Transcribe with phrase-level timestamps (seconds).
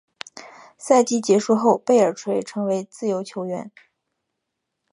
[0.79, 3.71] 赛季结束后贝尔垂成为自由球员。